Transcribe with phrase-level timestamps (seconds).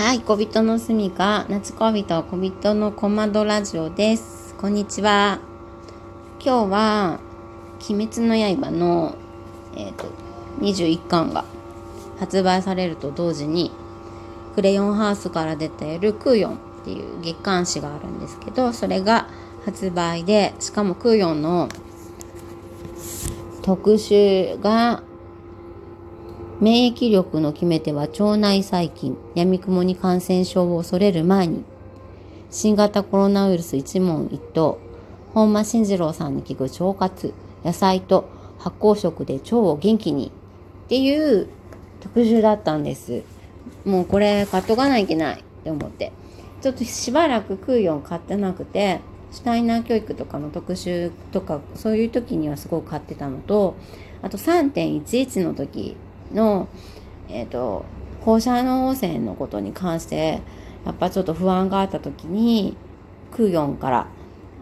[0.00, 4.54] はい、小人のすみか、夏恋人、小人のコマドラジオです。
[4.54, 5.40] こんにちは。
[6.42, 7.20] 今日は、
[7.86, 9.14] 鬼滅の刃の、
[9.76, 10.06] えっ、ー、と、
[10.60, 11.44] 21巻が
[12.18, 13.72] 発売されると同時に、
[14.54, 16.56] クレヨンハウスから出ているクーヨンっ
[16.86, 19.28] ていう月刊誌があるんですけど、それが
[19.66, 21.68] 発売で、しかもクーヨンの
[23.60, 25.02] 特集が
[26.60, 31.64] 免疫力の決め手は腸内細菌、闇雲に感染症を恐れる前に、
[32.50, 34.78] 新型コロナウイルス一問一答、
[35.32, 37.32] 本間慎次郎さんに聞く腸活、
[37.64, 40.30] 野菜と発酵食で腸を元気に
[40.84, 41.48] っていう
[42.00, 43.22] 特集だったんです。
[43.86, 46.12] もうこれ買っとかないといけないって思って。
[46.60, 49.00] ちょっとしばらくクーヨン買ってなくて、
[49.32, 53.76] シュタイナー教育とかの特集とか、そういう時にはすごく買ってたのと、
[54.20, 55.96] あと3.11の時
[56.32, 56.68] の、
[57.28, 57.84] えっ、ー、と、
[58.20, 60.40] 放射能汚染のことに関して、
[60.84, 62.76] やっぱちょっと不安があった時に、
[63.32, 64.06] クヨンから、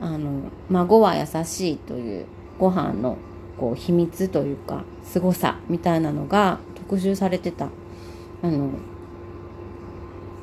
[0.00, 2.26] あの、孫は優しいという
[2.58, 3.16] ご飯の
[3.58, 7.68] こう秘密というか、凄さみたいなのが特集されてた。
[8.42, 8.70] あの、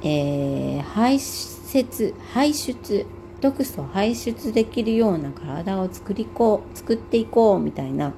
[0.04, 3.06] えー、排泄、排出、
[3.42, 8.14] 毒素排出できるような体を作りこう、作っていこうみたいな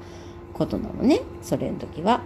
[0.53, 2.21] ことなのね、それの時は。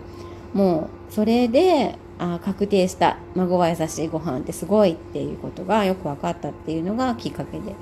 [0.54, 7.76] もうそれであ確定した孫は優しいご飯ってすごいっていうことがよく分かったっていうのがきっかけで。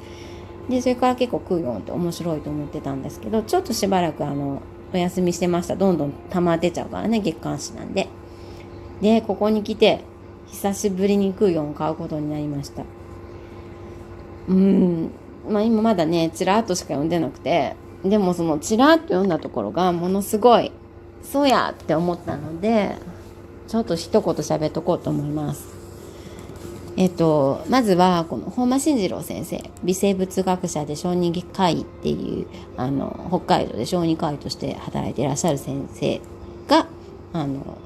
[0.69, 4.61] でそれから結構クーヨンって面白いと思ってたんですけどちょっとしばらくあの
[4.93, 5.75] お休みしてました。
[5.75, 8.07] どんどん溜まってちゃうからね月刊誌なんで。
[9.01, 10.03] でここに来て
[10.47, 12.83] 久しぶりにクーヨンを買うことになりました。
[14.47, 15.09] うん。
[15.49, 17.75] まあ今まだねちらっとしか読んでなくて。
[18.03, 20.71] でもそのちらっと読んだところがものすごい
[21.23, 22.95] そうやって思ったので
[23.67, 25.79] ちょっと一言喋っとこうと思います。
[26.97, 36.19] えっと、まずはこの本間慎次郎先生微生物学者で小児科医っていうあの北海道で小児科医として働いていらっしゃる先生
[36.67, 36.87] が
[37.31, 37.77] あの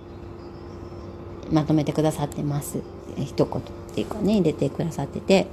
[1.52, 2.80] まとめてくださってます
[3.18, 3.62] 一言っ
[3.94, 5.48] ていうかね入れてくださってて。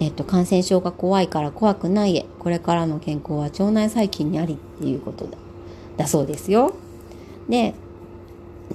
[0.00, 5.36] えっと、感染症が怖いから怖くないえこれからの健康は腸内細菌にありっていうことだ
[5.98, 6.74] だそうですよ。
[7.48, 7.74] で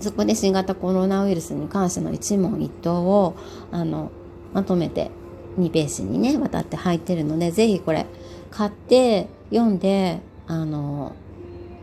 [0.02, 3.36] そこで新型コロナウイルスに関しての一問一答を
[3.72, 4.12] あの
[4.54, 5.10] まとめて
[5.60, 8.06] 2ページにね渡って入ってるので是非これ
[8.52, 11.16] 買って読んであの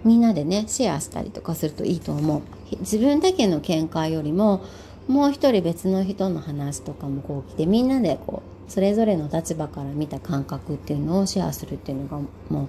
[0.05, 2.43] みんなでねシェアしたりとかするといいと思う。
[2.81, 4.63] 自分だけの見解よりも
[5.09, 12.69] もう一人別の人の話とかもこう来てみんなでこうそれぞれの立場から見た感覚っていうのをシェアするっていうのがも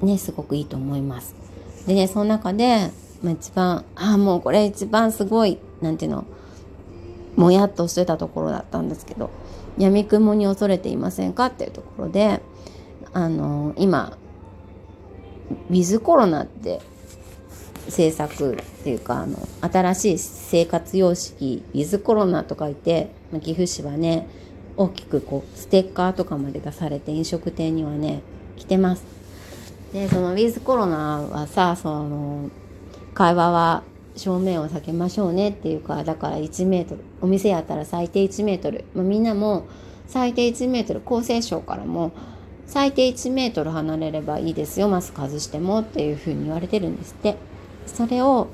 [0.00, 1.34] うねすごくいいと思います。
[1.86, 2.90] でね、その中で、
[3.22, 6.24] まあ、一番、ああ、もうこれ一番すごい、なんていうの、
[7.36, 9.30] もやっとしてたところだったんですけど、
[9.78, 12.40] 闇雲に恐れていませんかっていうところで、
[13.12, 14.16] あの、今、
[15.70, 16.80] ウィズコロナって
[17.86, 23.10] 政策っていうかあの新しい生活様式ウィズコロナと書いて
[23.40, 24.28] 岐阜市はね
[24.76, 28.22] 大きくこうステッカーとかまで出されて飲食店にはね
[28.56, 29.04] 来てます。
[29.96, 32.50] でそのウィズコロナはさその
[33.14, 33.82] 会話は
[34.14, 39.66] 正面を避けましょうねっていうかだから1メートルお店やったら最低1メートル、まあ、みんなも
[40.06, 42.12] 最低1メートル厚生省からも
[42.66, 47.36] 最低1メートル離れればいいですよマスク外してもっていうふうに言われてるんですって。
[47.86, 48.48] それを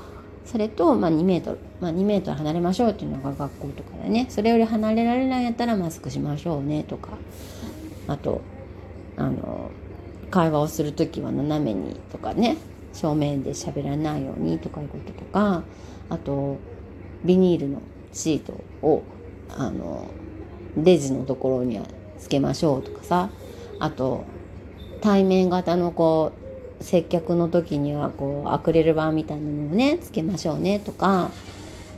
[0.44, 4.26] それと、まあ、2メートル、まあ、2メートル離れましょうっていうのが学校とかでね。
[4.28, 7.10] それより離れられないんやったらマスクしましょうねとか。
[8.06, 8.42] あと
[9.16, 9.70] あの
[10.32, 12.56] 会話をする時は斜めにとかね
[12.92, 15.62] 正面で喋らないようにとかいうこととか
[16.08, 16.56] あと
[17.24, 17.82] ビニールの
[18.12, 19.04] シートを
[19.50, 20.10] あの
[20.76, 21.84] レジのところには
[22.18, 23.30] つけましょうとかさ
[23.78, 24.24] あと
[25.02, 26.32] 対面型のこ
[26.80, 31.30] う接客の時にはこうアクリル板みたいなのをねつけましょうねとか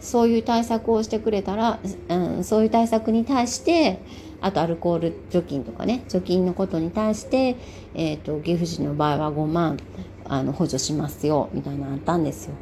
[0.01, 4.01] そういう対策をしてくれたら、うん、そういう対策に対して
[4.45, 7.57] あとアルコール除菌とかね除菌のことに対して、
[7.95, 9.79] えーと、岐阜市の場合は5万
[10.27, 12.55] あの補助しますよみたいなのあったんですよ。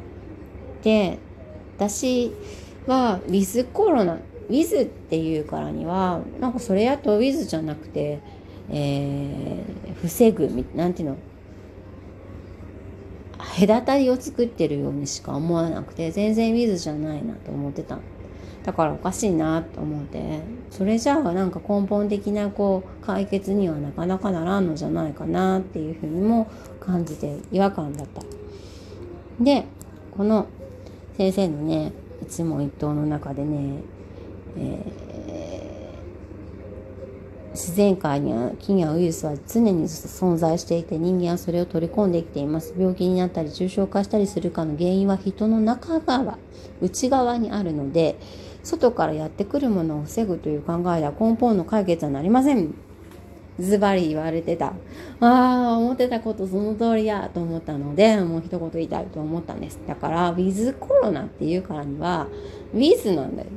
[0.81, 1.19] で
[1.75, 2.31] 私
[2.87, 8.19] はウィズコロナウィズっていうからにはなんかそれやとウィズじゃなくて、
[8.69, 11.17] えー、防ぐなんていうの
[13.59, 17.99] 隔たりを作ってるようにしか思わなくて全然ウィズじゃないなと思ってた
[18.63, 26.49] だからおかしいなと思ってそれじゃあなんか根本的なこう解決にはなかなかならんのじゃないかなっていうふうにも
[26.79, 28.21] 感じて違和感だった。
[29.39, 29.65] で
[30.11, 30.47] この
[31.17, 33.81] 先生のね一問一答の中でね
[34.55, 46.37] えー、自然界には菌やウイルスは常に存在していて人間はそれを取り込んできています病気になったり重症化したりするかの原因は人の中側
[46.81, 48.17] 内側にあるので
[48.63, 52.73] 外からやってくるものを防ぐという考えでは根本の解決はなりません
[53.59, 54.73] ズバリ言われてた。
[55.19, 59.79] ああ、思ってたことその通りやと思ったので、もう一言言いたいと思ったんです。
[59.87, 62.27] だから、ウィズコロナっていうからには、
[62.73, 63.47] ウィズなんだよ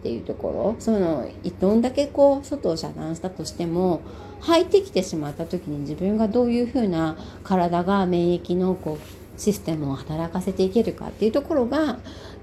[0.00, 1.28] っていうところ、その、
[1.58, 4.02] どんだけこう、外を遮断したとしても、
[4.40, 11.98] 入ってきてしまった時に自分がどういうふうな体が免疫のこう、システムを働かせていけるかっていうところが、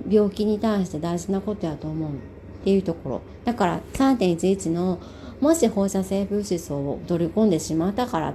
[0.08, 2.14] 病気に対して大事なことやと思うっ
[2.64, 3.22] ていうところ。
[3.46, 5.00] だから3.11の
[5.40, 8.34] もし放射性物質を取り込んでしまったから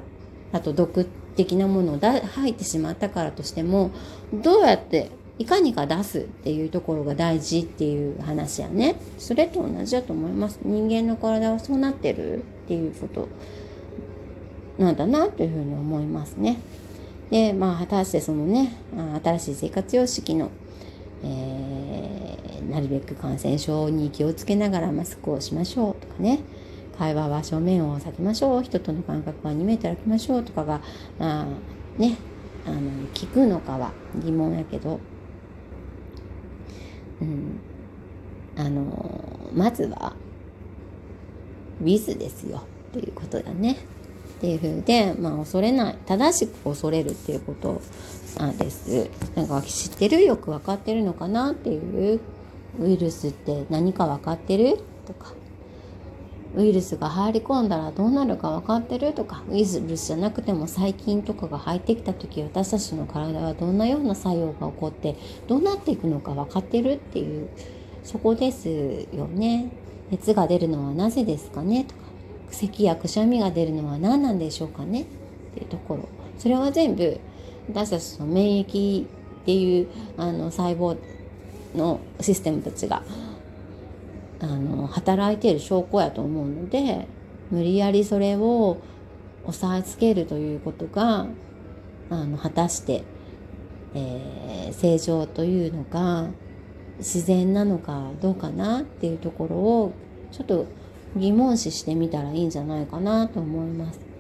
[0.53, 1.05] あと毒
[1.37, 3.91] 的なものを入ってしまったからとしても
[4.32, 8.97] どうやっていかにか出すっていうところが大事っていう話やね。
[9.19, 10.61] それと同じだと思います。
[10.62, 13.29] 人間の体はそうなってるっていうこと
[14.79, 16.59] なんだなというふうに思いますね。
[17.31, 18.76] でまあ果たしてそのね
[19.25, 20.50] 新しい生活様式の、
[21.24, 26.40] えー、なるべく感染症に気をつけながらマスクをしましょうとかね。
[26.98, 28.62] 会話は正面を避けましょう。
[28.62, 30.80] 人との間隔は2メートル空きましょうとかが
[31.19, 31.46] まあ
[31.98, 32.16] ね
[32.66, 32.80] あの
[33.14, 35.00] 聞くのかは疑問やけど、
[37.20, 37.60] うん、
[38.56, 40.14] あのまずは
[41.80, 42.62] ウィズですよ。
[42.90, 43.78] っていうことだね。
[44.42, 45.98] っていうふうで、まあ、恐れない。
[46.04, 47.80] 正しく恐れるっていうこと
[48.36, 49.08] なんです。
[49.36, 51.78] なんか知ってるよく分かってるのかなってい
[52.16, 52.20] う
[52.80, 55.34] ウイルスって何か分かってるとか。
[56.54, 59.44] ウイルスが入り込んだらどうなるか分かってるとか。
[59.48, 65.14] ウイルスじゃなくても細菌とかが入ってきた時私たちの体はどんなような作用が起こって
[65.46, 67.48] どうなっていくのか分かってるっていう
[68.02, 68.68] そこです
[69.14, 69.70] よね。
[70.10, 72.01] 熱が出るのはなぜですかねとか。
[72.52, 75.02] 咳やくしゃみが出るのは何なんでしょうかね？
[75.02, 75.04] っ
[75.54, 76.08] ていうところ。
[76.38, 77.19] それは全部
[77.69, 79.06] 私たちの免疫っ
[79.44, 80.96] ていうあの細胞
[81.75, 83.02] のシステムたちが
[84.40, 87.06] あの働いている証拠やと思うので
[87.50, 88.78] 無理やりそれを
[89.44, 91.26] 押さえつけるということが
[92.10, 93.04] あの果たして、
[93.94, 96.28] えー、正常というのが
[96.99, 99.93] 自然なのかどうかなっていうところを
[100.31, 100.66] ちょっと
[101.17, 104.12] 疑問視してみたらいいんじゃないかなと思います。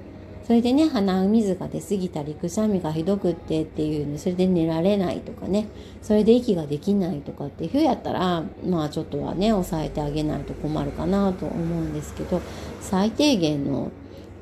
[0.44, 5.68] それでね鼻水が出過ぎたりくしゃみがひどくってっていうのそれで寝られないとかね
[6.02, 12.42] それで息ができないとかっていうふうやったらまあちょっとはね抑えてあげないと困るかなと思うんですけど
[12.80, 13.92] 最低限の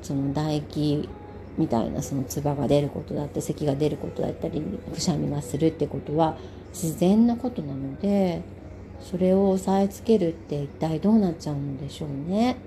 [0.01, 1.07] その唾液
[1.57, 4.61] みたいなその唾が出ることだったり咳が出ることだったり
[4.93, 6.35] くしゃみがするってことは
[6.73, 8.41] 自然なことなので
[9.01, 12.57] それを押さえつけるって一体どうなっちゃうのでしょうね。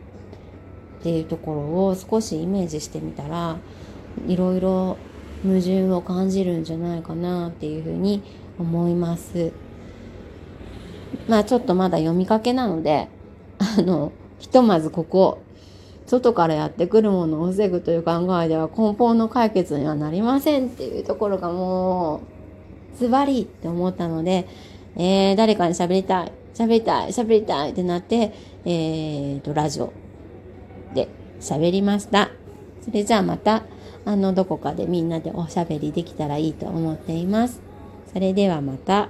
[1.01, 3.59] っていうところを少しイメージしてみたら
[4.27, 4.97] いろいろ
[5.43, 8.23] 矛盾を感じるんじゃないかなっていうふうに
[8.59, 9.53] 思います。
[11.29, 13.09] まあちょっとまだ読みかけなので
[13.59, 15.43] あのひとまずここ
[16.07, 22.23] 外からやってくるものを防ぐという考えでは根本の解決にはなりませんっていうところがも
[22.95, 24.47] うズバリって思ったので、
[24.97, 28.33] えー、誰かに喋りたい喋りたい喋りたいってなって、
[28.65, 29.93] えーと、ラジオ
[30.95, 31.09] で
[31.41, 32.31] 喋りました。
[32.81, 33.65] それじゃあまた、
[34.05, 37.61] あの、どこかでみんなでおしゃべりできたらいいと思っています。
[38.13, 39.09] それではまた。